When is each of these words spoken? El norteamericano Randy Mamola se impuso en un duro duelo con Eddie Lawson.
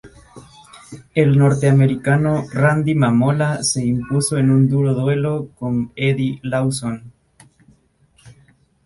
El 1.13 1.37
norteamericano 1.37 2.45
Randy 2.51 2.95
Mamola 2.95 3.61
se 3.63 3.85
impuso 3.85 4.35
en 4.39 4.49
un 4.49 4.67
duro 4.67 4.95
duelo 4.95 5.49
con 5.59 5.91
Eddie 5.95 6.39
Lawson. 6.41 7.13